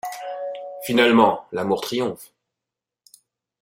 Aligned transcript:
Finalement, 0.81 1.45
l'amour 1.51 1.79
triomphe. 1.81 2.33